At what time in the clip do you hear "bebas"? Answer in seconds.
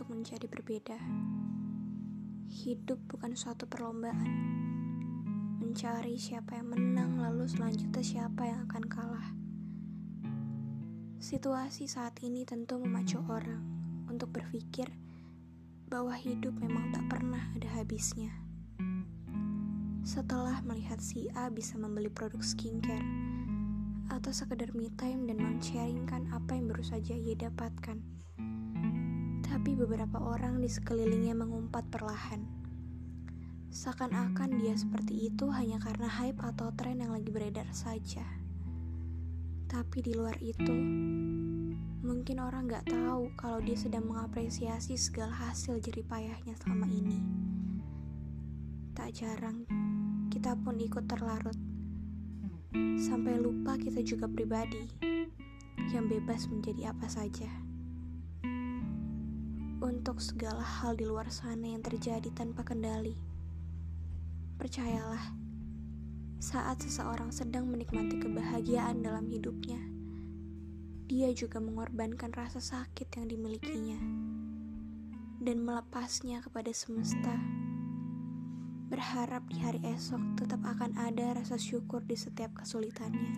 56.08-56.48